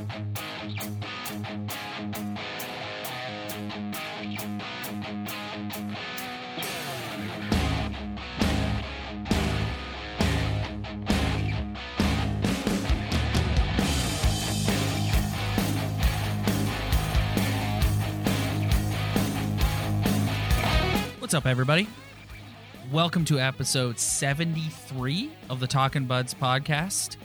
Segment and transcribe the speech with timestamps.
[0.00, 0.14] What's
[21.34, 21.86] up, everybody?
[22.90, 27.18] Welcome to episode 73 of the Talking Buds podcast,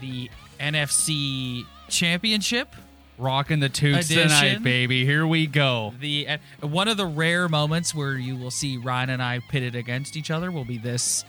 [0.00, 0.30] the
[0.60, 2.74] NFC Championship.
[3.18, 4.28] Rocking the toots Edition.
[4.28, 5.04] tonight, baby.
[5.04, 5.92] Here we go.
[6.00, 9.74] The uh, one of the rare moments where you will see Ryan and I pitted
[9.74, 11.24] against each other will be this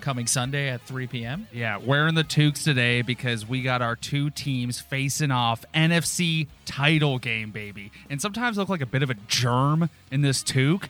[0.00, 1.46] coming Sunday at 3 p.m.
[1.52, 7.18] Yeah, wearing the toques today because we got our two teams facing off NFC title
[7.18, 7.90] game, baby.
[8.10, 10.88] And sometimes I look like a bit of a germ in this toque,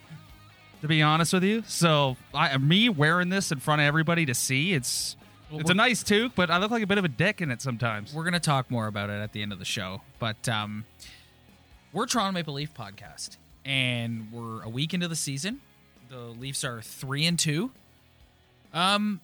[0.82, 1.62] to be honest with you.
[1.66, 5.16] So I, me wearing this in front of everybody to see, it's
[5.52, 7.62] it's a nice toque, but I look like a bit of a dick in it
[7.62, 8.12] sometimes.
[8.14, 10.84] We're gonna talk more about it at the end of the show, but um,
[11.92, 15.60] we're Toronto Maple Leaf podcast, and we're a week into the season.
[16.08, 17.70] The Leafs are three and two.
[18.72, 19.20] Um,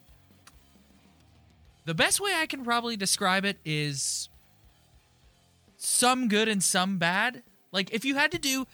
[1.84, 4.28] the best way I can probably describe it is
[5.76, 7.42] some good and some bad.
[7.72, 8.66] Like if you had to do,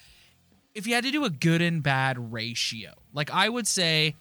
[0.74, 4.16] if you had to do a good and bad ratio, like I would say,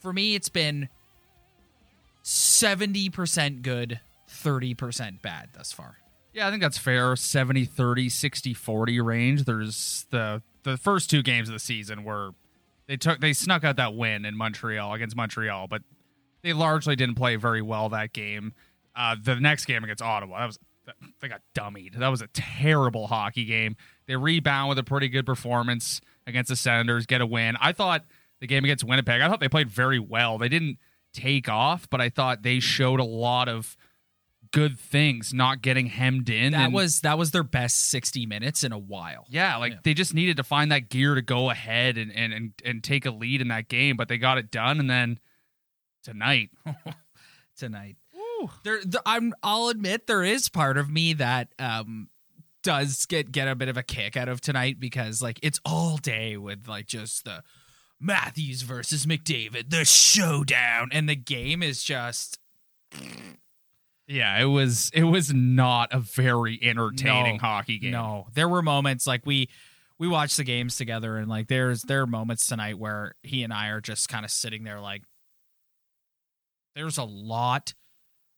[0.00, 0.88] for me, it's been
[2.26, 5.98] 70% good, 30% bad thus far.
[6.32, 7.14] Yeah, I think that's fair.
[7.14, 9.44] 70 30, 60 40 range.
[9.44, 12.30] There's the the first two games of the season where
[12.88, 15.82] they took they snuck out that win in Montreal against Montreal, but
[16.42, 18.52] they largely didn't play very well that game.
[18.96, 20.58] Uh, the next game against Ottawa, that was
[21.20, 21.96] they got dummied.
[21.96, 23.76] That was a terrible hockey game.
[24.06, 27.56] They rebound with a pretty good performance against the Senators, get a win.
[27.60, 28.04] I thought
[28.40, 30.38] the game against Winnipeg, I thought they played very well.
[30.38, 30.78] They didn't
[31.16, 33.76] take off, but I thought they showed a lot of
[34.52, 36.52] good things, not getting hemmed in.
[36.52, 39.24] That and- was that was their best 60 minutes in a while.
[39.28, 39.78] yeah, like Yeah.
[39.82, 43.06] they just needed to find that gear to go ahead and, and and and take
[43.06, 44.78] a lead in that game, but they got it done.
[44.80, 45.18] And then
[46.04, 46.50] tonight,
[47.56, 47.96] tonight.
[48.62, 49.32] There, the, I'm.
[49.42, 52.08] I'll admit there is part of me that um
[52.62, 55.96] does get get a bit of a kick out of tonight because like it's all
[55.96, 57.42] day with like just the
[58.00, 62.38] Matthews versus McDavid, the showdown, and the game is just
[64.06, 67.92] yeah, it was it was not a very entertaining No, hockey game.
[67.92, 69.48] No, there were moments like we
[69.98, 73.52] we watched the games together, and like there's there are moments tonight where he and
[73.52, 75.02] I are just kind of sitting there like
[76.74, 77.72] there's a lot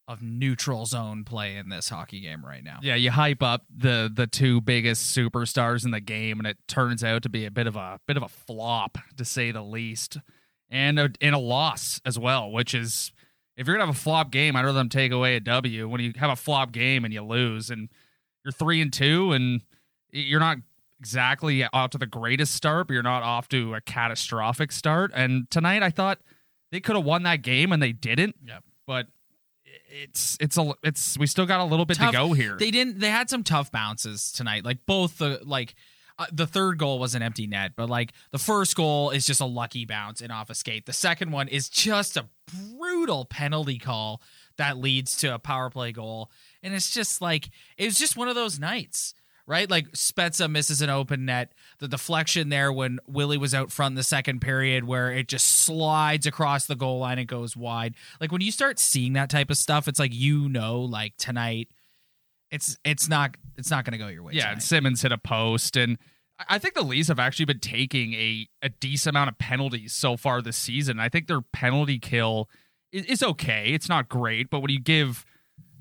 [0.08, 2.78] of neutral zone play in this hockey game right now.
[2.82, 7.04] Yeah, you hype up the the two biggest superstars in the game, and it turns
[7.04, 10.16] out to be a bit of a bit of a flop, to say the least,
[10.70, 12.50] and a, and a loss as well.
[12.50, 13.12] Which is,
[13.56, 15.86] if you're gonna have a flop game, I'd rather them take away a W.
[15.86, 17.90] When you have a flop game and you lose, and
[18.44, 19.60] you're three and two, and
[20.10, 20.56] you're not
[20.98, 25.12] exactly off to the greatest start, but you're not off to a catastrophic start.
[25.14, 26.19] And tonight, I thought
[26.72, 28.36] they could have won that game, and they didn't.
[28.42, 28.64] Yep.
[28.86, 29.08] But
[29.88, 32.56] it's it's a it's we still got a little bit Tough- to go here.
[32.56, 33.00] They didn't.
[33.00, 34.65] They had some tough bounces tonight.
[34.65, 35.75] Like both the like.
[36.21, 39.41] Uh, the third goal was an empty net, but like the first goal is just
[39.41, 40.84] a lucky bounce and off a skate.
[40.84, 42.26] The second one is just a
[42.76, 44.21] brutal penalty call
[44.56, 46.32] that leads to a power play goal.
[46.60, 49.15] And it's just like it was just one of those nights,
[49.48, 49.69] right?
[49.69, 51.53] Like Spezza misses an open net.
[51.81, 55.48] The deflection there when Willie was out front in the second period where it just
[55.64, 57.94] slides across the goal line and goes wide.
[58.20, 61.69] Like when you start seeing that type of stuff, it's like you know, like tonight
[62.50, 64.32] it's it's not it's not going to go your way.
[64.34, 64.53] Yeah, tonight.
[64.53, 65.98] and Simmonds hit a post, and
[66.38, 69.92] I- I think the Leafs have actually been taking a a decent amount of penalties
[69.92, 70.98] so far this season.
[71.00, 72.48] I think their penalty kill
[72.92, 73.70] is, is okay.
[73.72, 75.25] It's not great, but when you give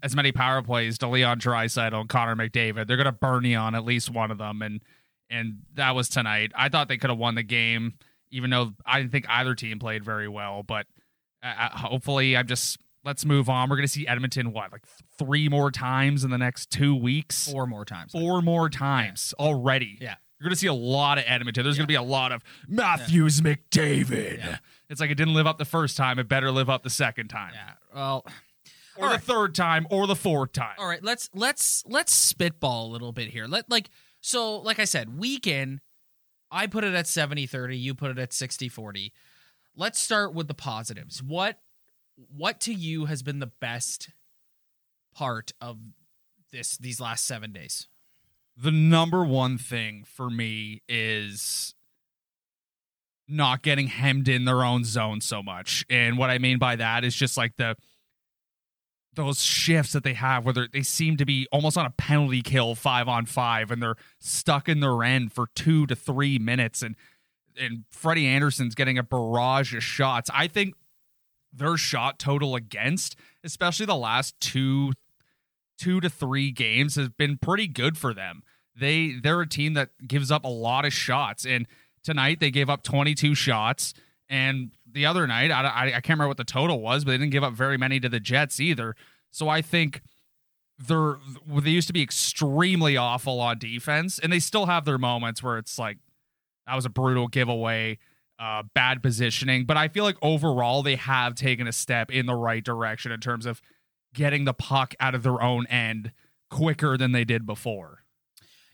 [0.03, 3.57] as many power plays to Leon Draisaitl and Connor McDavid, they're going to burn you
[3.57, 4.81] on at least one of them, and
[5.29, 6.51] and that was tonight.
[6.55, 7.95] I thought they could have won the game,
[8.31, 10.63] even though I didn't think either team played very well.
[10.63, 10.87] But
[11.43, 13.69] uh, uh, hopefully, I'm just let's move on.
[13.69, 14.85] We're going to see Edmonton what like
[15.17, 18.11] three more times in the next two weeks four more times.
[18.11, 19.97] four more times already.
[19.99, 20.15] Yeah.
[20.39, 21.63] You're going to see a lot of Edmonton.
[21.63, 24.37] There's going to be a lot of Matthews McDavid.
[24.37, 24.57] Yeah.
[24.87, 26.19] It's like it didn't live up the first time.
[26.19, 27.53] It better live up the second time.
[27.55, 27.73] Yeah.
[27.93, 28.25] Well,
[28.97, 29.23] Or All the right.
[29.23, 30.75] third time or the fourth time.
[30.77, 31.03] all right.
[31.03, 33.45] Let's let's let's spitball a little bit here.
[33.47, 33.89] Let like
[34.21, 35.81] so like I said, weekend
[36.49, 39.11] I put it at 70-30, you put it at 60-40.
[39.75, 41.21] Let's start with the positives.
[41.21, 41.59] What
[42.35, 44.09] what to you has been the best
[45.13, 45.77] part of
[46.51, 47.87] this these last 7 days?
[48.55, 51.75] The number one thing for me is
[53.27, 55.85] not getting hemmed in their own zone so much.
[55.89, 57.75] And what I mean by that is just like the
[59.17, 62.75] those shifts that they have where they seem to be almost on a penalty kill
[62.75, 66.95] five on five and they're stuck in their end for two to three minutes and
[67.59, 70.29] and Freddie Andersen's getting a barrage of shots.
[70.33, 70.75] I think
[71.51, 74.93] their shot total against, especially the last two
[75.77, 78.43] two to three games, has been pretty good for them.
[78.75, 81.67] They they're a team that gives up a lot of shots, and
[82.03, 83.93] tonight they gave up 22 shots.
[84.29, 87.17] And the other night, I, I, I can't remember what the total was, but they
[87.17, 88.95] didn't give up very many to the Jets either.
[89.31, 90.01] So I think
[90.79, 91.17] they're
[91.47, 95.57] they used to be extremely awful on defense, and they still have their moments where
[95.57, 95.97] it's like
[96.65, 97.99] that was a brutal giveaway,
[98.39, 99.65] uh, bad positioning.
[99.65, 103.19] But I feel like overall they have taken a step in the right direction in
[103.19, 103.61] terms of
[104.13, 106.11] getting the puck out of their own end
[106.49, 108.03] quicker than they did before.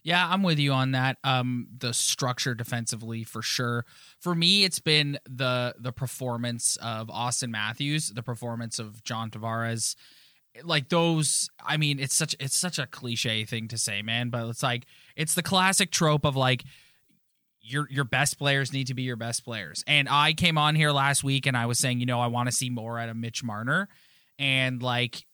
[0.03, 1.17] Yeah, I'm with you on that.
[1.23, 3.85] Um, the structure defensively for sure.
[4.19, 9.95] For me, it's been the the performance of Auston Matthews, the performance of John Tavares.
[10.63, 14.47] Like those, I mean, it's such it's such a cliche thing to say, man, but
[14.49, 14.85] it's like
[15.15, 16.63] it's the classic trope of like
[17.61, 19.83] your your best players need to be your best players.
[19.87, 22.47] And I came on here last week and I was saying, you know, I want
[22.49, 23.87] to see more out of Mitch Marner,
[24.37, 25.25] and like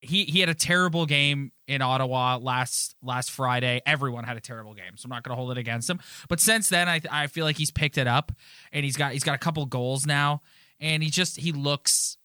[0.00, 3.80] he he had a terrible game in Ottawa last last Friday.
[3.84, 6.00] Everyone had a terrible game, so I'm not going to hold it against him.
[6.28, 8.32] But since then, I I feel like he's picked it up,
[8.72, 10.42] and he's got he's got a couple goals now,
[10.80, 12.16] and he just he looks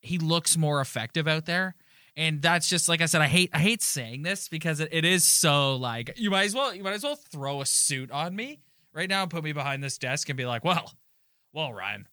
[0.00, 1.74] he looks more effective out there.
[2.16, 3.20] And that's just like I said.
[3.20, 6.54] I hate I hate saying this because it, it is so like you might as
[6.54, 8.60] well you might as well throw a suit on me
[8.92, 10.94] right now and put me behind this desk and be like, well,
[11.52, 12.08] well, Ryan,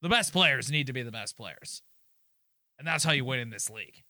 [0.00, 1.82] the best players need to be the best players
[2.78, 4.02] and that's how you win in this league.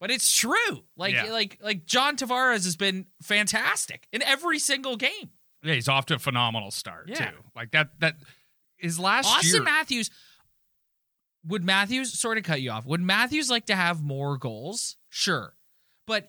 [0.00, 0.84] But it's true.
[0.96, 1.30] Like yeah.
[1.30, 5.30] like like John Tavares has been fantastic in every single game.
[5.62, 7.30] Yeah, he's off to a phenomenal start yeah.
[7.30, 7.36] too.
[7.56, 8.16] Like that that
[8.78, 9.62] is last Auston year.
[9.62, 10.10] Matthews
[11.46, 12.84] would Matthews sort of cut you off?
[12.86, 14.96] Would Matthews like to have more goals?
[15.08, 15.54] Sure.
[16.06, 16.28] But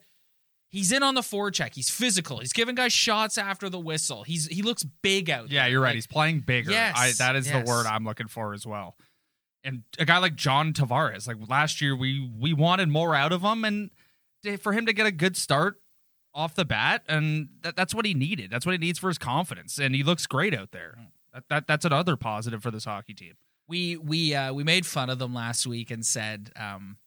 [0.70, 1.74] he's in on the forecheck.
[1.76, 2.40] He's physical.
[2.40, 4.24] He's giving guys shots after the whistle.
[4.24, 5.56] He's he looks big out there.
[5.56, 5.72] Yeah, there.
[5.72, 5.96] you're like, right.
[5.96, 6.72] He's playing bigger.
[6.72, 7.66] Yes, I, that is yes.
[7.66, 8.96] the word I'm looking for as well
[9.66, 11.28] and a guy like John Tavares.
[11.28, 13.90] Like last year, we we wanted more out of him, and
[14.60, 15.82] for him to get a good start
[16.34, 18.52] off the bat, and that, that's what he needed.
[18.52, 20.98] That's what he needs for his confidence, and he looks great out there.
[21.34, 23.34] That, that that's another positive for this hockey team.
[23.68, 26.52] We we uh, we made fun of them last week and said.
[26.56, 26.98] Um,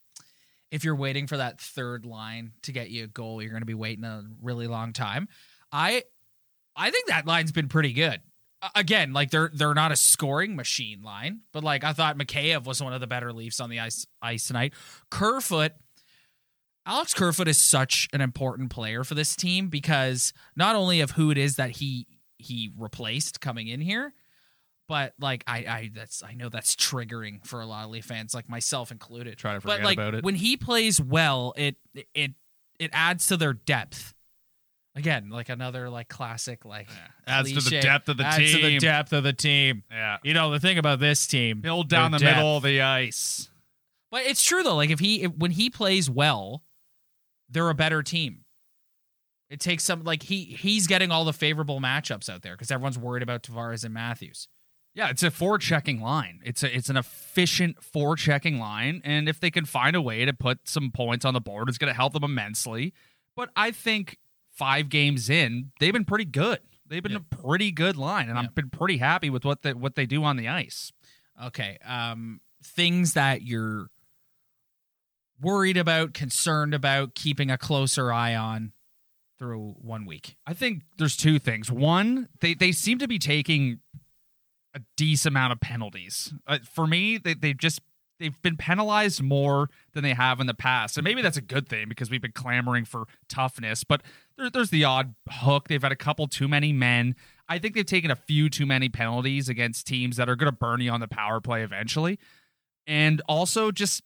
[0.71, 3.67] if you're waiting for that third line to get you a goal, you're going to
[3.67, 5.27] be waiting a really long time.
[5.73, 6.03] I
[6.77, 8.21] I think that line's been pretty good
[8.75, 12.83] again, like they're they're not a scoring machine line, but like I thought Mikheyev was
[12.83, 14.75] one of the better Leafs on the ice ice tonight.
[15.11, 15.73] Kerfoot,
[16.87, 21.31] Alex Kerfoot is such an important player for this team because not only of who
[21.31, 22.07] it is that he
[22.39, 24.13] he replaced coming in here,
[24.89, 28.35] but like I I that's I know that's triggering for a lot of Leaf fans,
[28.35, 29.39] like myself included.
[29.39, 30.25] Try to forget but like about it.
[30.25, 31.77] when he plays well, it
[32.15, 32.33] it
[32.79, 34.15] it adds to their depth
[34.99, 37.39] Again, like another like classic like yeah.
[37.39, 38.57] adds cliche, to the depth of the adds team.
[38.57, 39.85] to the depth of the team.
[39.91, 40.17] Yeah.
[40.25, 42.37] You know the thing about this team, build down the depth.
[42.37, 43.49] middle of the ice.
[44.11, 44.75] But it's true though.
[44.75, 46.65] Like if he if, when he plays well,
[47.49, 48.45] they're a better team.
[49.49, 52.99] It takes some like he he's getting all the favorable matchups out there because everyone's
[52.99, 54.49] worried about Tavares and Matthews.
[54.95, 56.41] Yeah, it's a forechecking line.
[56.45, 60.33] It's a it's an efficient forechecking line, and if they can find a way to
[60.33, 62.93] put some points on the board, it's going to help them immensely.
[63.37, 64.19] But I think
[64.59, 66.59] five games in, they've been pretty good.
[66.87, 69.95] They've been a pretty good line, and I've been pretty happy with what they, what
[69.95, 70.91] they do on the ice.
[71.43, 73.89] Okay, um, things that you're
[75.41, 78.73] worried about, concerned about, keeping a closer eye on
[79.39, 80.37] through one week.
[80.47, 81.71] I think there's two things.
[81.71, 83.81] One, they they seem to be taking
[84.75, 86.33] a decent amount of penalties.
[86.47, 87.81] Uh, for me, they they just
[88.19, 90.97] they've been penalized more than they have in the past.
[90.97, 94.03] And maybe that's a good thing because we've been clamoring for toughness, but
[94.37, 95.69] there, there's the odd hook.
[95.69, 97.17] They've had a couple too many men.
[97.49, 100.57] I think they've taken a few too many penalties against teams that are going to
[100.57, 102.19] burn you on the power play eventually.
[102.87, 104.03] And also just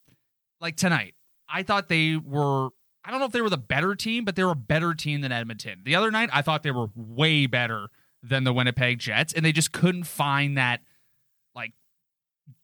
[0.61, 1.15] like tonight,
[1.49, 2.71] I thought they were
[3.05, 5.23] I don't know if they were the better team, but they were a better team
[5.23, 5.83] than Edmonton.
[5.85, 7.89] The other night, I thought they were way better
[8.23, 10.83] than the Winnipeg Jets, and they just couldn't find that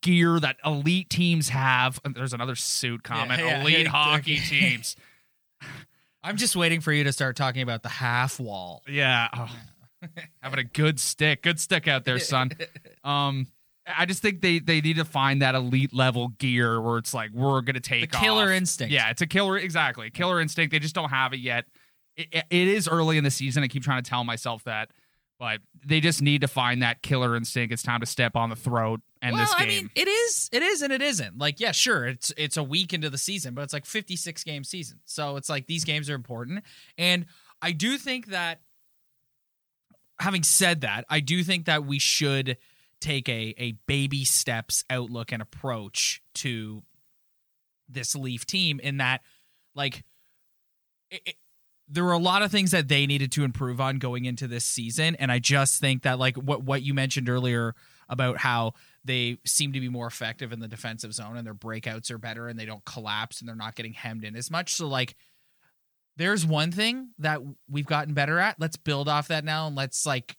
[0.02, 2.00] gear that elite teams have.
[2.14, 3.40] There's another suit comment.
[3.40, 4.96] Yeah, yeah, elite hockey teams.
[6.22, 8.82] I'm just waiting for you to start talking about the half wall.
[8.88, 9.28] Yeah.
[9.32, 9.50] Oh,
[10.42, 11.42] having a good stick.
[11.42, 12.50] Good stick out there, son.
[13.04, 13.46] Um
[13.90, 17.30] I just think they they need to find that elite level gear where it's like
[17.32, 18.50] we're gonna take the killer off.
[18.50, 18.92] instinct.
[18.92, 20.72] Yeah, it's a killer exactly killer instinct.
[20.72, 21.64] They just don't have it yet.
[22.16, 23.62] It, it is early in the season.
[23.62, 24.90] I keep trying to tell myself that,
[25.38, 27.72] But they just need to find that killer instinct.
[27.72, 29.62] It's time to step on the throat and well, this game.
[29.62, 31.38] I mean, it is, it is, and it isn't.
[31.38, 34.64] Like, yeah, sure, it's it's a week into the season, but it's like 56 game
[34.64, 36.64] season, so it's like these games are important.
[36.96, 37.26] And
[37.62, 38.60] I do think that,
[40.20, 42.56] having said that, I do think that we should
[43.00, 46.82] take a a baby steps outlook and approach to
[47.88, 49.22] this Leaf team in that,
[49.74, 50.04] like,
[51.10, 51.34] it, it,
[51.90, 54.64] there were a lot of things that they needed to improve on going into this
[54.64, 57.74] season, and I just think that, like, what what you mentioned earlier
[58.08, 62.10] about how they seem to be more effective in the defensive zone and their breakouts
[62.10, 64.74] are better and they don't collapse and they're not getting hemmed in as much.
[64.74, 65.16] So like
[66.16, 67.40] there's one thing that
[67.70, 68.58] we've gotten better at.
[68.58, 70.36] Let's build off that now and let's like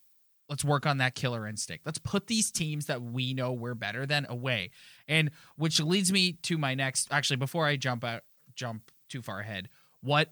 [0.50, 1.86] let's work on that killer instinct.
[1.86, 4.72] Let's put these teams that we know we're better than away.
[5.08, 8.22] And which leads me to my next actually before I jump out
[8.56, 9.70] jump too far ahead.
[10.02, 10.32] What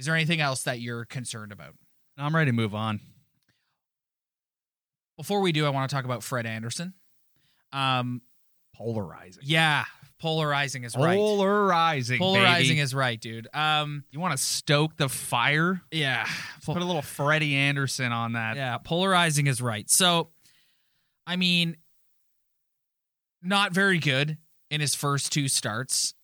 [0.00, 1.74] is there anything else that you're concerned about?
[2.18, 2.98] I'm ready to move on.
[5.16, 6.94] Before we do, I want to talk about Fred Andersen.
[7.72, 8.22] Um,
[8.74, 9.42] Polarizing.
[9.46, 9.84] yeah,
[10.18, 11.16] polarizing is right.
[11.18, 12.18] Polarizing.
[12.18, 12.80] Polarizing baby.
[12.80, 13.46] is right, dude.
[13.54, 15.82] Um, You want to stoke the fire?
[15.92, 16.26] yeah,
[16.64, 18.56] Put a little Freddie Andersen on that.
[18.56, 19.88] yeah, polarizing is right.
[19.90, 20.30] So,
[21.26, 21.76] I mean,
[23.42, 24.38] not very good
[24.70, 26.14] in his first two starts.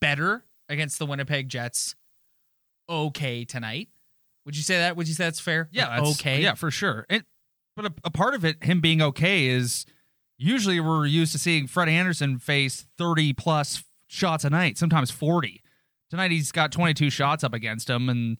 [0.00, 1.94] Better against the Winnipeg Jets.
[2.88, 3.88] Okay tonight.
[4.44, 4.96] Would you say that?
[4.96, 5.68] Would you say that's fair?
[5.72, 6.42] Yeah, Like, that's- okay.
[6.42, 7.04] Yeah, for sure.
[7.10, 7.24] It,
[7.76, 9.84] but a, a part of it, him being okay, is
[10.38, 15.62] usually we're used to seeing Fred Andersen face 30 plus shots a night, sometimes 40.
[16.10, 18.38] Tonight he's got 22 shots up against him, and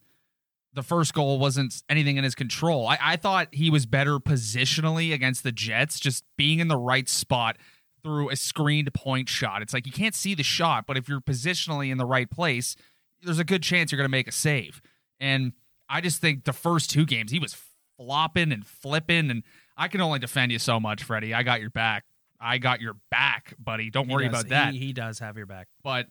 [0.73, 2.87] the first goal wasn't anything in his control.
[2.89, 7.09] I, I thought he was better positionally against the Jets, just being in the right
[7.09, 7.59] spot
[8.03, 9.61] through a screened point shot.
[9.61, 12.75] It's like you can't see the shot, but if you're positionally in the right place,
[13.23, 14.81] there's a good chance you're going to make a save.
[15.21, 15.53] And
[15.89, 17.57] I just think the first two games he was
[17.97, 19.43] flopping and flipping, and
[19.77, 21.35] I can only defend you so much, Freddie.
[21.35, 22.05] I got your back.
[22.41, 23.91] I got your back, buddy.
[23.91, 24.73] Don't He worry does- about that.
[24.75, 25.67] He, he does have your back.
[25.83, 26.07] but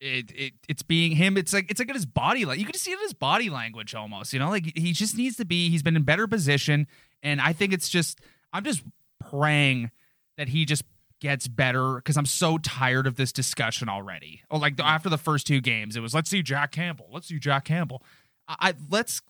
[0.00, 1.36] it, it it's being him.
[1.36, 2.44] It's like it's like in his body.
[2.44, 4.32] Like you can see it in his body language almost.
[4.32, 5.68] You know, like he just needs to be.
[5.70, 6.86] He's been in better position,
[7.22, 8.20] and I think it's just.
[8.52, 8.82] I'm just
[9.28, 9.90] praying
[10.36, 10.84] that he just
[11.20, 14.42] gets better because I'm so tired of this discussion already.
[14.50, 17.08] Oh, like the, after the first two games, it was let's see Jack Campbell.
[17.12, 18.02] Let's see Jack Campbell.
[18.46, 19.20] I, I let's.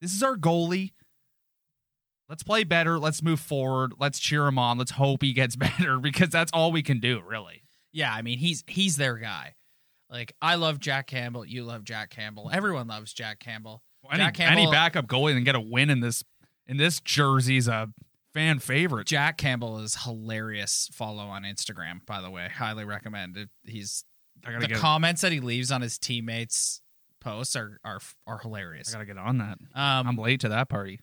[0.00, 0.92] This is our goalie.
[2.28, 2.98] Let's play better.
[2.98, 3.94] Let's move forward.
[3.98, 4.78] Let's cheer him on.
[4.78, 7.62] Let's hope he gets better because that's all we can do, really.
[7.92, 9.54] Yeah, I mean he's he's their guy.
[10.10, 12.50] Like I love Jack Campbell, you love Jack Campbell.
[12.52, 13.82] Everyone loves Jack Campbell.
[14.10, 16.22] Any, Jack any backup goalie and get a win in this
[16.66, 17.88] in this jersey's a
[18.36, 19.06] fan favorite.
[19.06, 20.90] Jack Campbell is hilarious.
[20.92, 22.48] Follow on Instagram, by the way.
[22.54, 23.48] Highly recommend.
[23.64, 24.04] He's
[24.44, 26.82] I the get comments that he leaves on his teammates'
[27.20, 28.92] posts are are are I hilarious.
[28.92, 29.58] gotta get on that.
[29.74, 31.00] Um, I'm late to that party.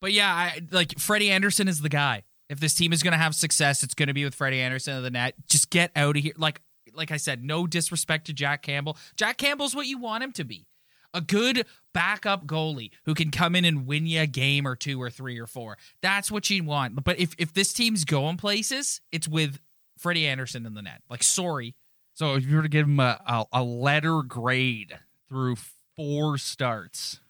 [0.00, 2.24] But yeah, I like Freddie Andersen is the guy.
[2.48, 5.10] If this team is to have success, it's to be with Freddie Andersen of the
[5.10, 5.34] net.
[5.48, 6.32] Just get out of here.
[6.36, 6.60] Like
[6.94, 8.96] like I said, no disrespect to Jack Campbell.
[9.16, 10.66] Jack Campbell's what you want him to be.
[11.14, 15.00] A good backup goalie who can come in and win you a game or two
[15.00, 15.76] or three or four.
[16.00, 17.02] That's what you want.
[17.04, 19.60] But if if this team's going places, it's with
[19.98, 21.02] Freddie Andersen in the net.
[21.10, 21.74] Like sorry.
[22.14, 25.56] So if you were to give him a, a, a letter grade through
[25.96, 27.20] four starts,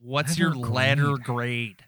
[0.00, 1.24] what's Letter your letter grade?
[1.24, 1.84] grade?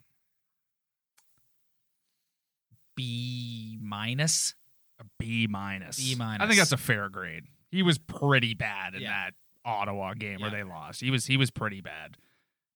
[2.95, 4.53] B minus.
[4.99, 5.97] A B minus.
[5.97, 6.43] B minus.
[6.43, 7.43] I think that's a fair grade.
[7.71, 9.09] He was pretty bad in Yeah.
[9.09, 9.33] that
[9.65, 11.01] Ottawa game where they lost.
[11.01, 12.17] He was he was pretty bad.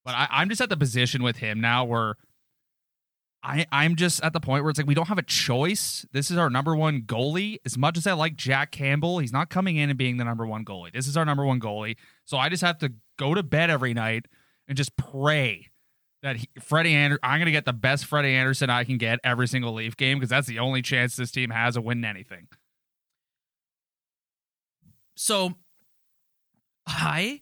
[0.05, 2.15] But I, I'm just at the position with him now where
[3.43, 6.05] I I'm just at the point where it's like we don't have a choice.
[6.11, 7.57] This is our number one goalie.
[7.65, 10.45] As much as I like Jack Campbell, he's not coming in and being the number
[10.45, 10.93] one goalie.
[10.93, 11.97] This is our number one goalie.
[12.25, 14.25] So I just have to go to bed every night
[14.67, 15.67] and just pray
[16.23, 17.19] that he, Freddie Andersen.
[17.23, 20.29] I'm gonna get the best Freddie Andersen I can get every single Leaf game because
[20.29, 22.47] that's the only chance this team has of winning anything.
[25.15, 25.55] So
[26.87, 27.41] I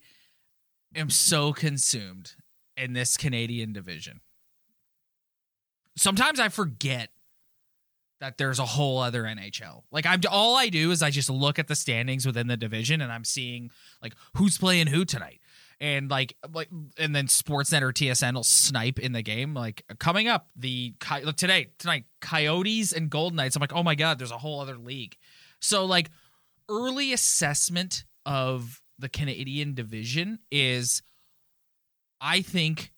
[0.96, 2.34] am so consumed
[2.76, 4.22] in this Canadian division.
[5.96, 7.10] Sometimes I forget
[8.20, 9.84] that there's a whole other NHL.
[9.92, 13.02] Like I'm all I do is I just look at the standings within the division
[13.02, 13.70] and I'm seeing
[14.02, 15.42] like who's playing who tonight.
[15.80, 20.28] And like like and then Sportsnet or TSN will snipe in the game like coming
[20.30, 23.58] up the look today tonight Coyotes and Golden Knights.
[23.58, 25.18] I'm like, "Oh my god, there's a whole other league."
[25.60, 26.10] So like
[26.70, 31.02] early assessment of the Canadian division is
[32.22, 32.92] I think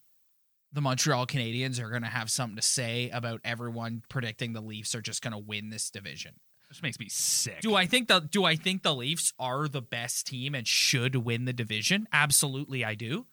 [0.72, 4.94] the Montreal Canadiens are going to have something to say about everyone predicting the Leafs
[4.94, 6.36] are just going to win this division.
[6.70, 7.62] This makes me sick.
[7.62, 11.16] Do I think the do I think the Leafs are the best team and should
[11.16, 12.08] win the division?
[12.12, 13.25] Absolutely I do.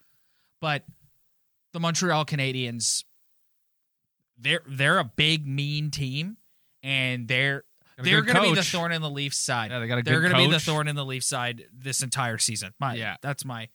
[0.61, 0.85] But
[1.73, 3.05] the Montreal Canadiens
[4.39, 6.37] they're they're a big mean team
[6.83, 7.65] and they're
[7.99, 9.71] they're going to be the thorn in the Leafs side.
[9.71, 10.65] Yeah, they got a they're good gonna be the coach.
[10.65, 12.73] thorn in the Leafs side this entire season.
[12.81, 13.17] My, Yeah.
[13.23, 13.69] that's my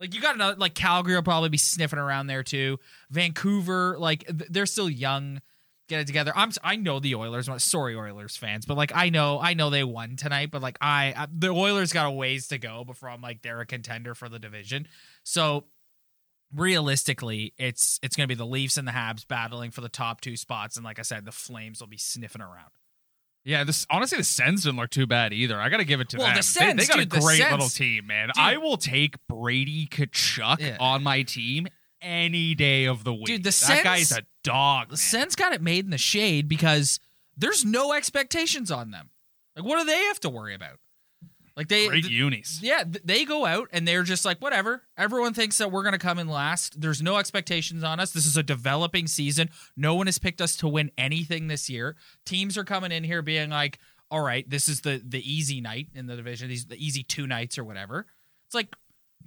[0.00, 2.78] like you got another like Calgary will probably be sniffing around there too.
[3.10, 5.40] Vancouver, like th- they're still young.
[5.88, 6.32] Get it together.
[6.36, 7.48] I'm s- I know the Oilers.
[7.62, 11.12] Sorry, Oilers fans, but like I know I know they won tonight, but like I,
[11.16, 14.28] I the Oilers got a ways to go before I'm like they're a contender for
[14.28, 14.86] the division.
[15.24, 15.64] So
[16.54, 20.20] realistically, it's it's going to be the Leafs and the Habs battling for the top
[20.20, 22.70] two spots, and like I said, the Flames will be sniffing around.
[23.44, 25.58] Yeah, this honestly the Sens didn't look too bad either.
[25.60, 26.36] I got to give it to Well, them.
[26.36, 28.28] the They- they, got dude, a great Sens- little team, man.
[28.28, 28.34] Dude.
[28.38, 30.76] I will take Brady Tkachuk Yeah.
[30.78, 31.66] on my team
[32.02, 33.26] any day of the week.
[33.26, 34.88] Dude, the that Sens- guy's a dog.
[34.88, 34.96] The man.
[34.98, 37.00] Sens got it made in the shade because
[37.36, 39.10] there's no expectations on them.
[39.56, 40.78] Like, what do they have to worry about?
[41.56, 42.60] Like they, Great th- unis.
[42.62, 44.82] yeah, th- they go out and they're just like, whatever.
[44.96, 46.80] Everyone thinks that we're gonna come in last.
[46.80, 48.12] There's no expectations on us.
[48.12, 49.50] This is a developing season.
[49.76, 51.96] No one has picked us to win anything this year.
[52.24, 53.78] Teams are coming in here being like,
[54.10, 56.48] all right, this is the the easy night in the division.
[56.48, 58.06] These the easy two nights or whatever.
[58.46, 58.74] It's like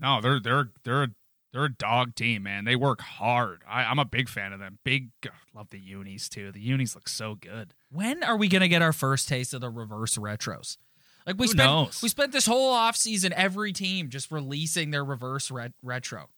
[0.02, 1.08] No, they're they're they're
[1.52, 2.66] they're a dog team, man.
[2.66, 3.62] They work hard.
[3.70, 4.80] I, I'm a big fan of them.
[4.84, 5.12] Big
[5.54, 6.52] love the unis too.
[6.52, 7.76] The unis look so good.
[7.92, 10.78] when are we gonna get our first taste of the reverse retros?
[11.26, 12.02] Like we Who spent knows?
[12.02, 16.30] we spent this whole offseason every team just releasing their reverse ret- retro.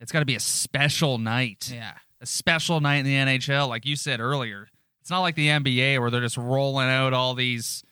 [0.00, 1.70] It's got to be a special night.
[1.72, 1.92] Yeah.
[2.20, 4.68] a special night in the NHL, like you said earlier.
[5.00, 7.84] It's not like the NBA where they're just rolling out all these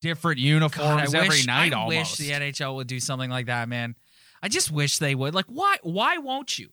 [0.00, 2.18] different uniforms God, every wish, night I almost.
[2.18, 3.94] wish the NHL would do something like that, man.
[4.42, 5.34] I just wish they would.
[5.34, 6.70] Like why why won't you?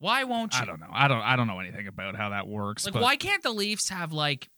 [0.00, 0.60] Why won't you?
[0.60, 0.90] I don't know.
[0.92, 2.84] I don't I don't know anything about how that works.
[2.84, 4.48] Like but why can't the Leafs have like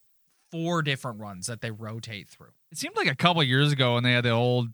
[0.51, 2.53] four different runs that they rotate through?
[2.73, 4.71] It seemed like a couple years ago when they had the old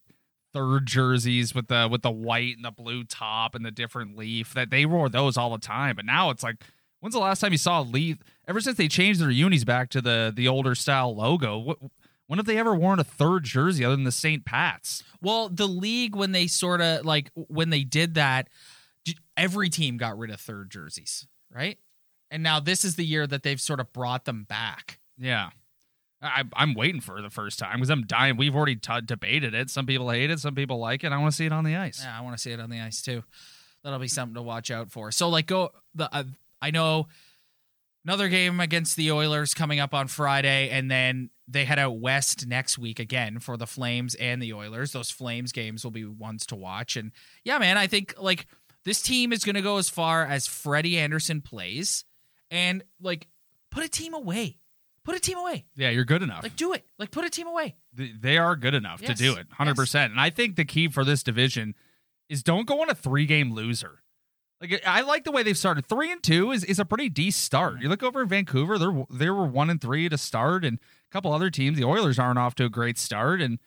[0.55, 4.55] third jerseys with the with the white and the blue top and the different leaf
[4.55, 5.97] that they wore those all the time.
[5.97, 6.57] But now it's like
[7.01, 9.91] when's the last time you saw a leaf ever since they changed their unis back
[9.91, 11.59] to the the older style logo?
[11.59, 11.79] What
[12.29, 14.45] when have they ever worn a third jersey other than the St.
[14.45, 15.03] Pat's?
[15.23, 18.49] Well, the league when they sort of like when they did that,
[19.37, 21.79] every team got rid of third jerseys, right?
[22.31, 25.01] And now this is the year that they've sort of brought them back.
[25.17, 25.51] Yeah.
[26.21, 28.37] I, I'm waiting for the first time because I'm dying.
[28.37, 29.71] We've already t- debated it.
[29.71, 30.41] Some people hate it.
[30.41, 31.13] Some people like it.
[31.13, 32.01] I want to see it on the ice.
[32.03, 33.23] Yeah, I want to see it on the ice too.
[33.85, 35.13] That'll be something to watch out for.
[35.13, 36.25] So like go the uh,
[36.61, 37.07] I know
[38.05, 42.47] another game against the Oilers coming up on Friday and then they head out west
[42.47, 44.93] next week again for the Flames and the Oilers.
[44.93, 47.13] Those Flames games will be ones to watch and
[47.45, 48.47] yeah, man, I think like
[48.85, 52.05] this team is going to go as far as Freddie Andersen plays
[52.51, 53.29] and like
[53.71, 54.59] put a team away.
[55.09, 55.65] Put a team away.
[55.75, 56.43] Yeah, you're good enough.
[56.43, 56.85] Like do it.
[56.99, 57.77] Like put a team away.
[57.97, 60.05] Th- they are good enough to do it 100%.
[60.05, 61.75] And I think the key for this division
[62.29, 64.03] is don't go on a three game loser.
[64.61, 65.87] Like I like the way they've started.
[65.87, 67.81] Three and two is, is a pretty decent start.
[67.81, 71.11] You look over in Vancouver, they're they were one and three to start, and a
[71.11, 71.79] couple other teams.
[71.79, 73.61] The Oilers aren't off to a great start, and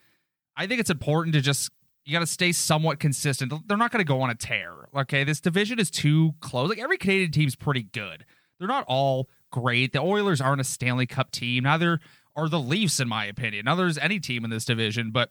[0.55, 1.71] I think it's important to just
[2.05, 3.51] you got to stay somewhat consistent.
[3.67, 4.73] They're not going to go on a tear.
[4.95, 6.69] Okay, this division is too close.
[6.69, 8.25] Like every Canadian team's pretty good.
[8.59, 9.93] They're not all great.
[9.93, 11.63] The Oilers aren't a Stanley Cup team.
[11.63, 11.99] Neither
[12.35, 13.65] are the Leafs, in my opinion.
[13.65, 15.29] Neither is any team in this division, but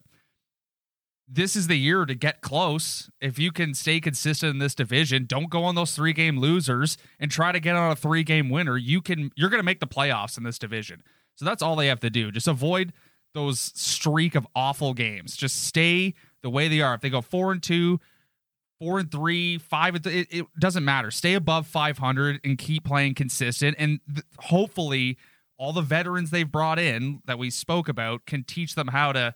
[1.32, 3.08] this is the year to get close.
[3.20, 6.98] If you can stay consistent in this division, don't go on those three game losers
[7.20, 8.76] and try to get on a three game winner.
[8.76, 11.02] You can you're going to make the playoffs in this division.
[11.36, 12.32] So that's all they have to do.
[12.32, 12.92] Just avoid
[13.32, 15.36] those streak of awful games.
[15.36, 16.94] Just stay the way they are.
[16.94, 18.00] If they go 4 and 2,
[18.80, 21.10] 4 and 3, 5 and th- it, it doesn't matter.
[21.10, 25.18] Stay above 500 and keep playing consistent and th- hopefully
[25.58, 29.34] all the veterans they've brought in that we spoke about can teach them how to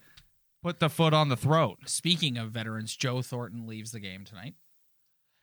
[0.63, 1.79] put the foot on the throat.
[1.85, 4.55] Speaking of veterans, Joe Thornton leaves the game tonight.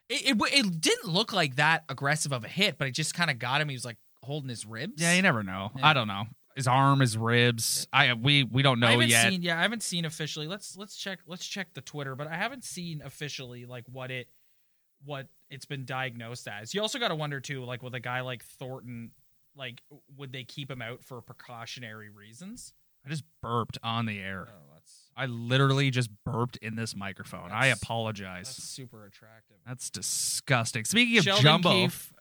[0.10, 3.30] It, it, it didn't look like that aggressive of a hit, but it just kind
[3.30, 3.70] of got him.
[3.70, 5.02] He was like holding his ribs.
[5.02, 5.72] Yeah, you never know.
[5.78, 5.88] Yeah.
[5.88, 6.26] I don't know.
[6.56, 7.88] His arm, his ribs.
[7.94, 9.30] I we we don't know yet.
[9.30, 9.42] seen.
[9.42, 10.48] Yeah, I haven't seen officially.
[10.48, 11.20] Let's let's check.
[11.26, 14.28] Let's check the Twitter, but I haven't seen officially like what it
[15.06, 16.74] what it's been diagnosed as.
[16.74, 19.12] You also got to wonder too, like with a guy like Thornton,
[19.56, 19.82] like
[20.18, 22.74] would they keep him out for precautionary reasons?
[23.06, 24.48] I just burped on the air.
[24.50, 27.52] Oh, that's I literally just burped in this microphone.
[27.52, 28.48] I apologize.
[28.48, 29.58] that's super attractive.
[29.66, 30.86] That's disgusting.
[30.86, 32.14] Speaking of Sheldon Jumbo, Keefe,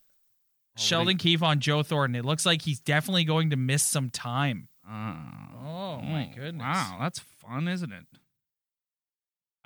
[0.77, 2.15] Oh, Sheldon Keefe on Joe Thornton.
[2.15, 4.69] It looks like he's definitely going to miss some time.
[4.89, 5.17] Oh,
[5.63, 6.63] Oh, my goodness.
[6.65, 8.05] Wow, that's fun, isn't it?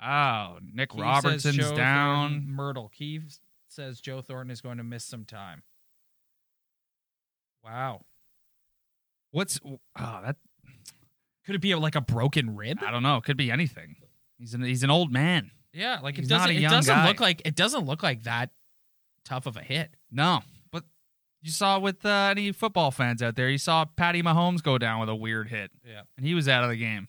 [0.03, 2.29] Oh, Nick Keefe says Robertson's Joe down.
[2.31, 2.89] Thornton- Myrtle.
[2.89, 3.39] Keefe
[3.69, 5.63] says Joe Thornton is going to miss some time.
[7.63, 8.01] Wow.
[9.31, 10.35] What's oh that?
[11.45, 12.79] Could it be like a broken rib?
[12.85, 13.17] I don't know.
[13.17, 13.95] It Could be anything.
[14.37, 15.51] He's an he's an old man.
[15.73, 16.55] Yeah, like He's it not doesn't.
[16.55, 17.07] a It young doesn't guy.
[17.07, 18.51] look like it doesn't look like that
[19.25, 19.89] tough of a hit.
[20.11, 20.41] No,
[21.45, 24.99] you saw with uh, any football fans out there, you saw Patty Mahomes go down
[24.99, 26.01] with a weird hit, Yeah.
[26.17, 27.07] and he was out of the game.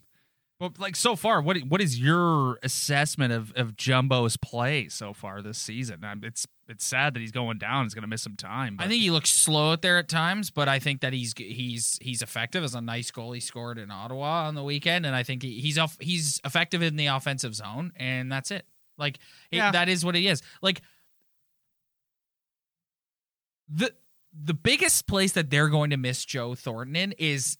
[0.58, 5.42] But like so far, what what is your assessment of of Jumbo's play so far
[5.42, 6.02] this season?
[6.02, 7.84] Um, it's it's sad that he's going down.
[7.84, 8.76] He's going to miss some time.
[8.80, 11.98] I think he looks slow out there at times, but I think that he's he's
[12.00, 12.64] he's effective.
[12.64, 15.60] As a nice goal he scored in Ottawa on the weekend, and I think he,
[15.60, 18.64] he's off, he's effective in the offensive zone, and that's it.
[18.96, 19.18] Like
[19.50, 20.42] it- that is what he is.
[20.62, 20.80] Like
[23.68, 23.92] the
[24.38, 27.58] the biggest place that they're going to miss Joe Thornton in is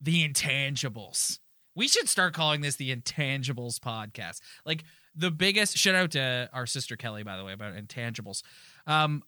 [0.00, 1.38] the intangibles.
[1.76, 4.40] We should start calling this the intangibles podcast.
[4.66, 8.42] Like the biggest shout out to our sister Kelly, by the way, about intangibles.
[8.86, 9.22] Um,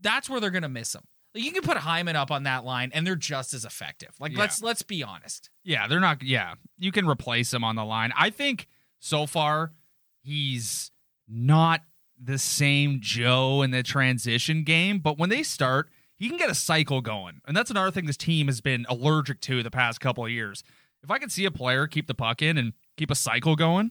[0.00, 1.02] that's where they're gonna miss him.
[1.34, 4.10] Like, you can put Hyman up on that line, and they're just as effective.
[4.20, 4.40] Like Yeah.
[4.40, 5.50] let's let's be honest.
[5.64, 6.22] Yeah, they're not.
[6.22, 8.12] Yeah, you can replace him on the line.
[8.16, 9.72] I think so far
[10.20, 10.90] he's
[11.28, 11.82] not
[12.22, 16.54] the same Joe in the transition game, but when they start, he can get a
[16.54, 20.24] cycle going, and that's another thing this team has been allergic to the past couple
[20.24, 20.62] of years.
[21.02, 23.90] If I can see a player keep the puck in and keep a cycle going,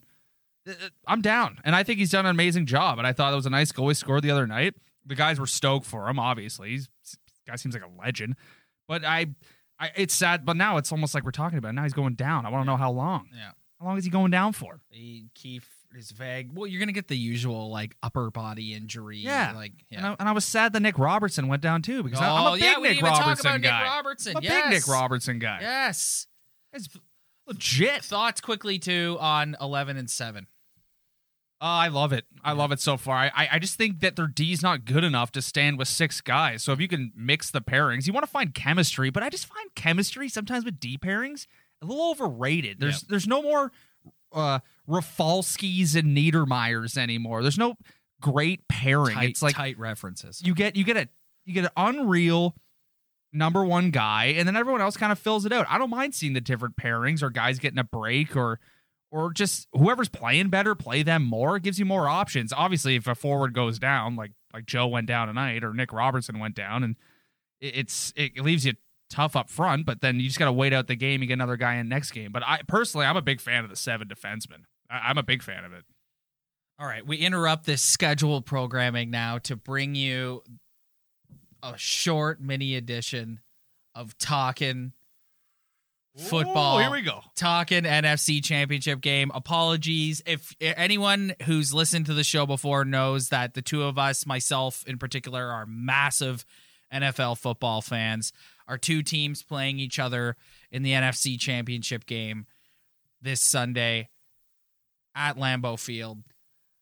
[0.67, 2.97] uh, uh, I'm down, and I think he's done an amazing job.
[2.99, 4.75] And I thought it was a nice goal he scored the other night.
[5.05, 6.19] The guys were stoked for him.
[6.19, 6.89] Obviously, he's
[7.45, 8.35] guy seems like a legend,
[8.87, 9.27] but I.
[9.79, 11.69] I, it's sad, but now it's almost like we're talking about.
[11.69, 11.73] it.
[11.73, 12.45] Now he's going down.
[12.45, 13.29] I want to know how long.
[13.33, 13.53] Yeah.
[13.79, 14.79] How long is he going down for?
[14.91, 16.51] He Keith is vague.
[16.53, 19.17] Well, you're gonna get the usual like upper body injury.
[19.17, 19.53] Yeah.
[19.55, 20.11] Like And, yeah.
[20.11, 22.55] I, and I was sad that Nick Robertson went down too because oh I'm a
[22.55, 23.79] big yeah, we Nick didn't even talk Robertson about guy.
[23.83, 24.37] Nick Robertson.
[24.37, 24.63] I'm a yes.
[24.63, 25.57] big Nick Robertson guy.
[25.61, 26.27] Yes.
[26.73, 26.89] It's
[27.47, 28.03] legit.
[28.03, 30.47] Thoughts quickly too on eleven and seven.
[31.63, 32.25] Oh, I love it.
[32.43, 33.17] I love it so far.
[33.17, 36.63] I, I just think that their D's not good enough to stand with six guys.
[36.63, 39.45] So if you can mix the pairings, you want to find chemistry, but I just
[39.45, 41.45] find chemistry sometimes with D pairings
[41.81, 42.79] a little overrated.
[42.79, 43.71] There's there's no more
[44.33, 44.59] uh
[44.91, 47.41] Rafalskis and Niedermayers anymore.
[47.41, 47.75] There's no
[48.21, 49.15] great pairing.
[49.15, 50.41] Tight, it's like tight references.
[50.43, 51.07] you get you get a
[51.45, 52.55] you get an unreal
[53.33, 55.65] number one guy, and then everyone else kind of fills it out.
[55.69, 58.59] I don't mind seeing the different pairings or guys getting a break or
[59.11, 61.57] or just whoever's playing better, play them more.
[61.57, 62.53] It gives you more options.
[62.53, 66.39] Obviously, if a forward goes down, like like Joe went down tonight or Nick Robertson
[66.39, 66.95] went down, and
[67.59, 68.73] it, it's it leaves you
[69.09, 69.85] tough up front.
[69.85, 71.21] But then you just got to wait out the game.
[71.21, 72.31] You get another guy in next game.
[72.31, 74.63] But I personally, I'm a big fan of the seven defensemen.
[74.91, 75.83] I, I'm a big fan of it.
[76.79, 80.41] All right, we interrupt this scheduled programming now to bring you
[81.61, 83.39] a short mini edition
[83.93, 84.93] of talking
[86.17, 86.77] football.
[86.77, 87.21] Ooh, here we go.
[87.35, 89.31] talking NFC championship game.
[89.33, 94.25] Apologies if anyone who's listened to the show before knows that the two of us,
[94.25, 96.45] myself in particular, are massive
[96.91, 98.33] NFL football fans.
[98.67, 100.35] Our two teams playing each other
[100.71, 102.45] in the NFC championship game
[103.21, 104.09] this Sunday
[105.15, 106.19] at Lambeau Field.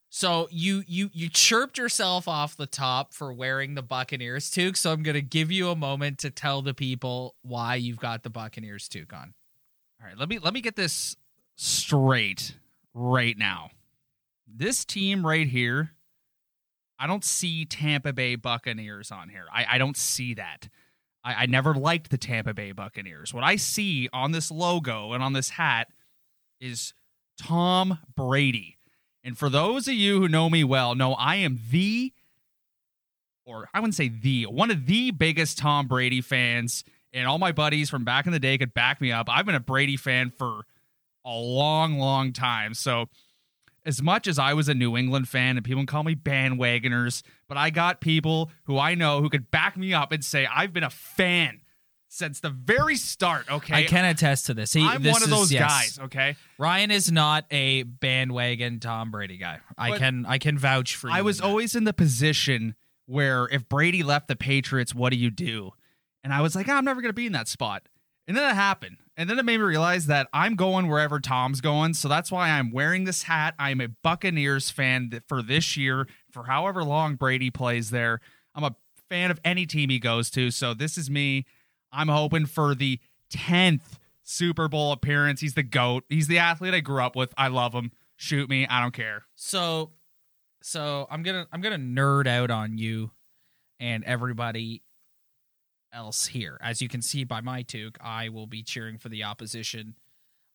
[0.10, 4.76] So you you you chirped yourself off the top for wearing the Buccaneers toque.
[4.76, 8.30] So I'm gonna give you a moment to tell the people why you've got the
[8.30, 9.34] Buccaneers toque on.
[10.02, 11.16] All right, let me let me get this
[11.56, 12.56] straight
[12.94, 13.70] right now.
[14.48, 15.92] This team right here,
[16.98, 19.46] I don't see Tampa Bay Buccaneers on here.
[19.54, 20.70] I, I don't see that.
[21.24, 23.32] I, I never liked the Tampa Bay Buccaneers.
[23.32, 25.90] What I see on this logo and on this hat
[26.60, 26.94] is
[27.40, 28.78] Tom Brady.
[29.24, 32.14] And for those of you who know me well, know I am the,
[33.46, 37.52] or I wouldn't say the, one of the biggest Tom Brady fans and all my
[37.52, 39.28] buddies from back in the day could back me up.
[39.30, 40.66] I've been a Brady fan for
[41.26, 42.74] a long, long time.
[42.74, 43.10] So,
[43.86, 47.58] as much as I was a New England fan and people call me bandwagoners, but
[47.58, 50.84] I got people who I know who could back me up and say I've been
[50.84, 51.62] a fan
[52.10, 53.50] since the very start.
[53.50, 54.74] Okay, I can attest to this.
[54.74, 55.62] He, I'm this one of is- those yes.
[55.98, 56.00] guys.
[56.06, 59.60] Okay, Ryan is not a bandwagon Tom Brady guy.
[59.78, 61.14] I But can I can vouch for you.
[61.14, 65.30] I was always in the position where if Brady left the Patriots, what do you
[65.32, 65.72] do?
[66.24, 67.84] And I was like, "Ah, I'm never going to be in that spot.
[68.28, 68.98] And then it happened.
[69.18, 71.96] And then it made me realize that I'm going wherever Tom's going.
[71.96, 73.56] So that's why I'm wearing this hat.
[73.58, 78.22] I'm a Buccaneers fan for this year, for however long Brady plays there.
[78.54, 78.76] I'm a
[79.10, 80.52] fan of any team he goes to.
[80.52, 81.46] So this is me.
[81.92, 83.00] I'm hoping for the
[83.32, 85.42] 10th Super Bowl appearance.
[85.42, 86.04] He's the GOAT.
[86.10, 87.34] He's the athlete I grew up with.
[87.38, 87.92] I love him.
[88.16, 88.68] Shoot me.
[88.68, 89.24] I don't care.
[89.36, 89.92] so
[90.62, 93.12] so I'm gonna I'm gonna nerd out on you
[93.80, 94.84] and everybody
[95.94, 96.58] else here.
[96.62, 99.96] As you can see by my toque, I will be cheering for the opposition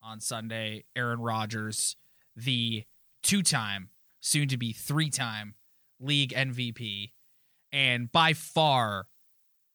[0.02, 0.84] on Sunday.
[0.94, 1.96] Aaron Rodgers,
[2.36, 2.84] the
[3.22, 3.88] two-time,
[4.20, 5.54] soon to be three-time
[5.98, 7.12] league MVP,
[7.72, 9.06] and by far,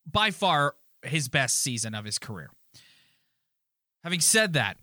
[0.09, 2.49] by far his best season of his career.
[4.03, 4.77] Having said that,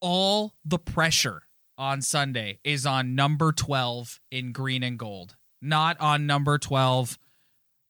[0.00, 1.42] all the pressure
[1.78, 7.18] on Sunday is on number 12 in green and gold, not on number 12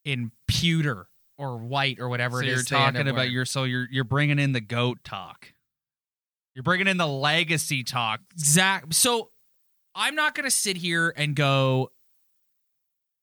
[0.05, 3.65] in pewter or white or whatever So it you're is end talking about your so
[3.65, 5.53] you're you're bringing in the goat talk.
[6.55, 8.21] You're bringing in the legacy talk.
[8.39, 8.85] Zach.
[8.91, 9.31] So
[9.95, 11.91] I'm not going to sit here and go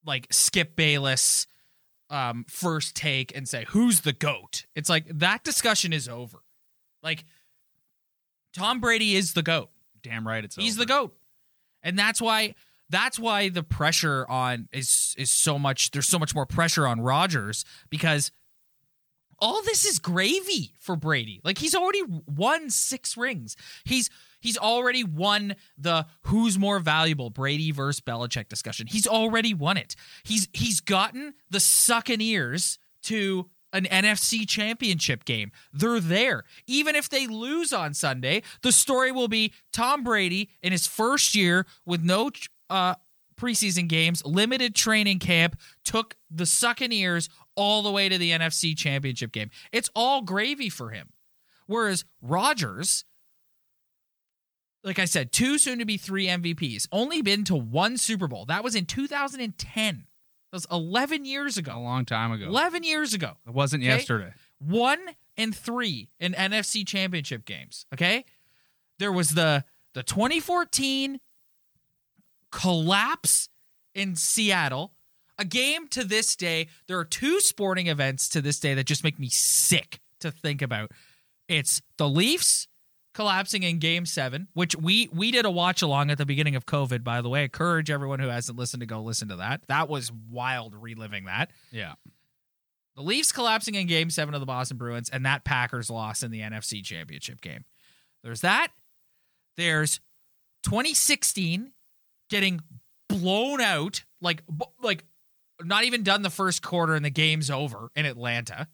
[0.05, 1.45] like Skip Bayless
[2.09, 4.65] um, first take and say who's the goat.
[4.75, 6.39] It's like that discussion is over.
[7.03, 7.25] Like
[8.53, 9.69] Tom Brady is the goat.
[10.01, 10.79] Damn right, it's He's over.
[10.81, 11.15] the goat,
[11.83, 12.55] and that's why
[12.89, 15.91] that's why the pressure on is is so much.
[15.91, 18.31] There's so much more pressure on Rodgers because
[19.39, 21.41] all this is gravy for Brady.
[21.43, 23.55] Like he's already won six rings.
[23.85, 24.09] He's
[24.39, 28.87] he's already won the who's more valuable Brady versus Belichick discussion.
[28.87, 29.95] He's already won it.
[30.23, 35.51] He's he's gotten the sucking ears to an NFC championship game.
[35.71, 36.43] They're there.
[36.65, 41.35] Even if they lose on Sunday, the story will be Tom Brady in his first
[41.35, 42.31] year with no
[42.69, 42.95] uh
[43.39, 48.77] preseason games, limited training camp, took the sucking ears all the way to the NFC
[48.77, 49.49] championship game.
[49.71, 51.09] It's all gravy for him.
[51.65, 53.05] Whereas Rodgers,
[54.83, 58.45] like I said, two soon to be three MVPs, only been to one Super Bowl.
[58.45, 59.95] That was in 2010.
[60.51, 61.73] That was 11 years ago.
[61.75, 62.45] a long time ago.
[62.45, 63.33] 11 years ago.
[63.47, 63.89] It wasn't Okay.
[63.91, 64.33] yesterday.
[64.59, 64.99] One
[65.37, 67.85] and three in NFC championship games.
[67.93, 68.25] Okay.
[68.97, 69.63] There was the
[69.93, 71.19] the 2014
[72.51, 73.49] collapse
[73.93, 74.93] in Seattle.
[75.37, 76.67] A game to this day.
[76.87, 80.61] There are two sporting events to this day that just make me sick to think
[80.61, 80.91] about.
[81.47, 82.67] It's the Leafs
[83.19, 86.65] collapsing in game seven, which we we did a watch along at the beginning of
[86.65, 87.41] COVID, by the way.
[87.41, 89.59] I encourage everyone who hasn't listened to go listen to that.
[89.67, 91.51] That was wild reliving that.
[91.69, 91.95] Yeah.
[92.95, 96.31] The Leafs collapsing in game seven of the Boston Bruins, and that Packers loss in
[96.31, 97.65] the NFC Championship game.
[98.23, 98.69] There's that.
[99.57, 99.99] There's
[100.63, 101.73] 2016
[102.29, 102.61] getting
[103.09, 104.43] blown out, like
[104.81, 105.03] like
[105.61, 108.69] not even done the first quarter, and the game's over in Atlanta.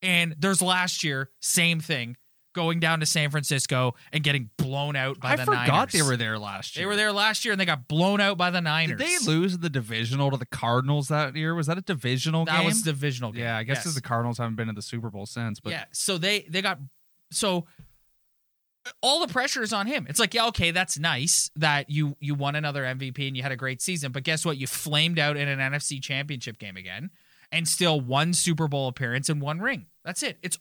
[0.00, 2.16] And there's last year, same thing,
[2.54, 6.16] going down to San Francisco and getting blown out by I the forgot they were
[6.16, 6.82] there last year.
[6.82, 8.98] They were there last year, and they got blown out by the Niners.
[8.98, 11.54] Did they lose the divisional to the Cardinals that year?
[11.54, 12.60] Was that a divisional That game?
[12.60, 13.42] That was divisional game.
[13.42, 13.94] yeah, I guess Yes.
[13.94, 15.60] the Cardinals haven't been to the Super Bowl since.
[15.60, 16.78] But yeah, so they they got
[17.30, 17.66] so
[19.02, 20.06] all the pressure is on him.
[20.08, 23.52] It's like, yeah, okay, that's nice that you you won another MVP and you had
[23.52, 24.58] a great season, but guess what?
[24.58, 27.10] You flamed out in an NFC Championship game again,
[27.50, 29.86] and still one Super Bowl appearance and one ring.
[30.04, 30.36] That's it.
[30.42, 30.58] It's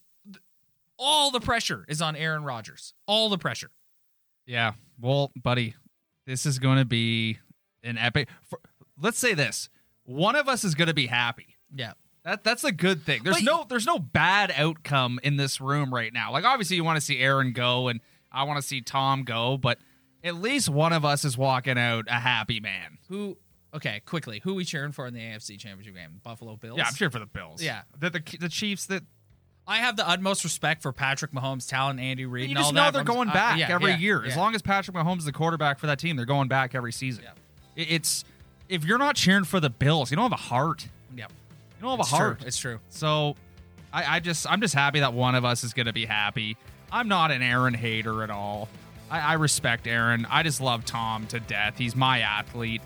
[1.00, 2.94] all the pressure is on Aaron Rodgers.
[3.08, 3.72] All the pressure.
[4.46, 4.74] Yeah.
[5.00, 5.76] Well, buddy,
[6.26, 7.40] this is going to be
[7.84, 8.30] an epic.
[8.50, 8.60] For,
[9.02, 9.70] let's say this:
[10.04, 11.56] one of us is going to be happy.
[11.74, 11.94] Yeah.
[12.26, 13.24] That that's a good thing.
[13.24, 16.32] There's But- no there's no bad outcome in this room right now.
[16.32, 18.00] Like obviously you want to see Aaron go and
[18.32, 19.78] I want to see Tom go, but
[20.24, 22.98] at least one of us is walking out a happy man.
[23.10, 23.38] Who?
[23.76, 24.40] Okay, quickly.
[24.44, 26.22] Who we cheering for in the AFC Championship game?
[26.24, 26.78] Buffalo Bills.
[26.78, 27.62] Yeah, I'm sure for the Bills.
[27.62, 27.82] Yeah.
[27.98, 29.04] the the, the Chiefs that
[29.68, 32.74] I have the utmost respect for Patrick Mahomes' talent, Andy Reid, you and just all
[32.74, 32.92] know that.
[32.94, 34.26] they're I'm- going uh, back yeah, every yeah, year.
[34.26, 36.92] As long as Patrick Mahomes is the quarterback for that team, they're going back every
[36.92, 37.24] season.
[37.24, 37.32] Yeah.
[37.84, 38.26] It- It's
[38.70, 40.88] if you're not cheering for the Bills, you don't have a heart.
[41.16, 41.26] Yeah.
[41.80, 42.40] You don't have It's a heart.
[42.40, 42.48] true.
[42.48, 42.80] It's true.
[42.90, 43.36] So
[43.94, 46.58] I, I just I'm just happy that one of us is gonna be happy.
[46.92, 48.68] I'm not an Aaron hater at all.
[49.10, 50.26] I, I respect Aaron.
[50.30, 51.78] I just love Tom to death.
[51.78, 52.82] He's my athlete.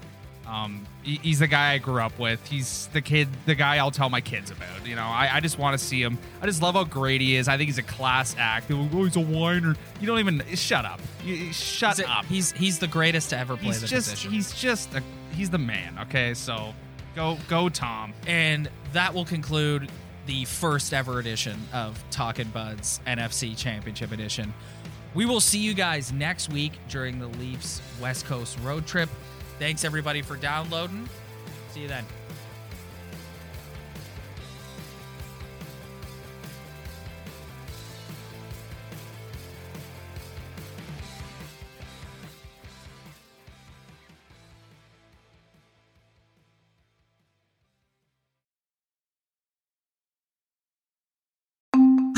[0.48, 2.46] Um, he- he's the guy I grew up with.
[2.48, 4.88] He's the kid, the guy I'll tell my kids about.
[4.88, 6.18] You know, I, I just want to see him.
[6.42, 7.48] I just love how great he is.
[7.50, 8.72] I think he's a class act.
[8.72, 9.76] Oh, he's a whiner.
[10.00, 11.02] You don't even shut up.
[11.26, 12.26] You, shut He's, a- up.
[12.26, 14.32] he's he's the greatest to ever play He's the just position.
[14.32, 15.04] he's just a,
[15.36, 15.98] he's the man.
[16.04, 16.74] Okay, so
[17.16, 18.14] go go Tom.
[18.26, 19.90] and that will conclude
[20.28, 24.54] the first ever edition of Talking Buds NFC Championship Edition.
[25.14, 29.10] We will see you guys next week during the Leafs West Coast road trip.
[29.60, 31.10] Thanks everybody for downloading.
[31.72, 32.06] See you then.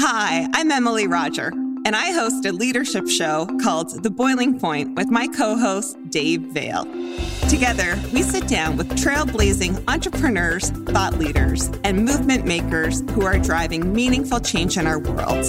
[0.02, 1.50] Hi, I'm Emily Roger,
[1.86, 6.42] and I host a leadership show called The Boiling Point with my co host, Dave
[6.42, 7.09] Vale.
[7.50, 13.92] Together, we sit down with trailblazing entrepreneurs, thought leaders, and movement makers who are driving
[13.92, 15.46] meaningful change in our world.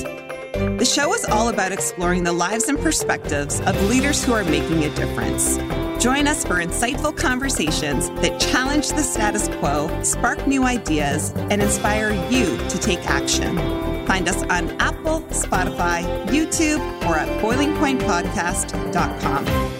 [0.78, 4.84] The show is all about exploring the lives and perspectives of leaders who are making
[4.84, 5.58] a difference.
[6.02, 12.12] Join us for insightful conversations that challenge the status quo, spark new ideas, and inspire
[12.30, 13.58] you to take action.
[14.06, 19.80] Find us on Apple, Spotify, YouTube, or at boilingpointpodcast.com.